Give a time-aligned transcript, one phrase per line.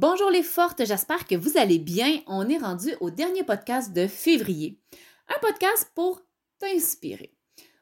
[0.00, 2.20] Bonjour les fortes, j'espère que vous allez bien.
[2.28, 4.78] On est rendu au dernier podcast de février.
[5.28, 6.22] Un podcast pour
[6.60, 7.34] t'inspirer.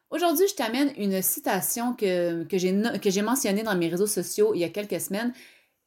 [0.09, 4.71] Aujourd'hui, je t'amène une citation que, j'ai mentionnée dans mes réseaux sociaux il y a
[4.71, 5.35] quelques semaines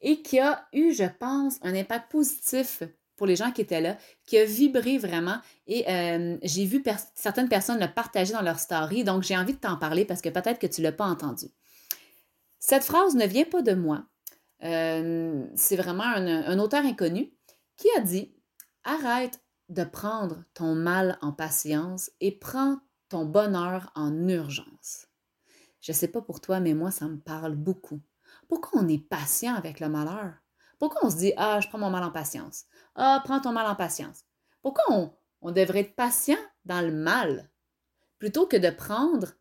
[0.02, 2.84] et qui a eu, je pense, un impact positif
[3.16, 6.84] pour les gens qui étaient là, qui a vibré vraiment et euh, j'ai vu
[7.16, 10.30] certaines personnes le partager dans leur story, donc j'ai envie de t'en parler parce que
[10.30, 11.48] peut-être que tu ne l'as pas entendu.
[12.60, 14.06] Cette phrase ne vient pas de moi,
[14.64, 17.32] euh, c'est vraiment un, auteur inconnu
[17.78, 18.34] qui a dit
[18.84, 25.08] Arrête de prendre ton mal en patience et prends ton bonheur en urgence.
[25.82, 28.02] Je ne sais pas pour toi, mais moi, ça me parle beaucoup.
[28.48, 30.34] Pourquoi on est patient avec le malheur?
[30.78, 32.66] Pourquoi on se dit Ah, je prends mon mal en patience?
[32.96, 34.24] Ah, prends ton mal en patience.
[34.62, 37.50] Pourquoi on, on devrait être patient dans le mal
[38.18, 39.34] plutôt que de prendre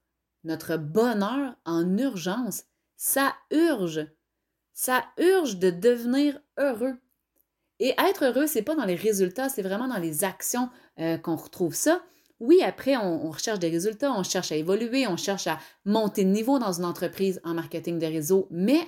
[0.45, 2.65] notre bonheur en urgence?
[2.97, 4.07] Ça urge
[4.79, 6.95] ça urge de devenir heureux.
[7.81, 11.35] Et être heureux, c'est pas dans les résultats, c'est vraiment dans les actions euh, qu'on
[11.35, 12.01] retrouve ça.
[12.39, 16.31] Oui, après, on, recherche des résultats, on cherche à évoluer, on cherche à monter de
[16.31, 18.79] niveau dans une entreprise en marketing de réseau, mais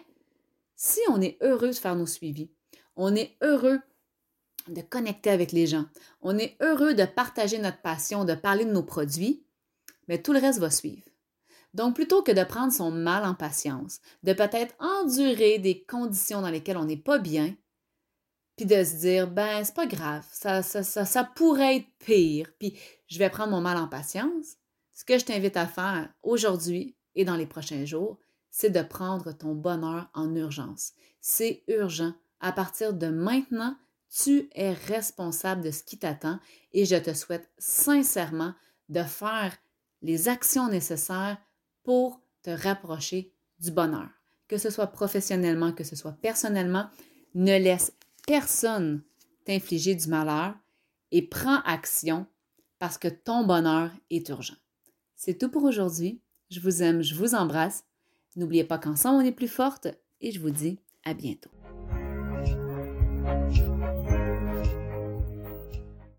[0.77, 2.53] si on est heureux de faire nos suivis,
[2.95, 3.81] on est heureux
[4.69, 5.86] de connecter avec les gens,
[6.23, 9.42] on est heureux de partager notre passion, de parler de nos produits,
[10.07, 11.09] mais tout le reste va suivre.
[11.75, 16.51] Donc, plutôt que de prendre son mal en patience, de peut-être endurer des conditions dans
[16.51, 17.55] lesquelles on n'est pas bien,
[18.57, 22.79] puis de se dire, ben, c'est pas grave, ça, ça, ça, pourrait être pire, puis
[23.07, 24.57] je vais prendre mon mal en patience,
[24.93, 28.19] ce que je t'invite à faire aujourd'hui et dans les prochains jours,
[28.51, 30.93] c'est de prendre ton bonheur en urgence.
[31.21, 32.13] C'est urgent.
[32.41, 33.77] À partir de maintenant,
[34.11, 36.39] tu es responsable de ce qui t'attend
[36.73, 38.55] et je te souhaite sincèrement
[38.89, 39.57] de faire
[40.03, 41.39] les actions nécessaires
[41.91, 44.08] pour te rapprocher du bonheur.
[44.46, 46.88] Que ce soit professionnellement, que ce soit personnellement,
[47.34, 47.92] ne laisse
[48.28, 49.02] personne
[49.44, 50.55] t'infliger du malheur
[51.11, 52.27] et prends action
[52.78, 54.55] parce que ton bonheur est urgent.
[55.17, 56.20] C'est tout pour aujourd'hui.
[56.48, 57.83] Je vous aime, je vous embrasse.
[58.36, 59.89] N'oubliez pas qu'ensemble on est plus forte
[60.20, 61.50] et je vous dis à bientôt.